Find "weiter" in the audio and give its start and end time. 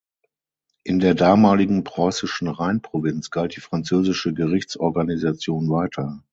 5.69-6.23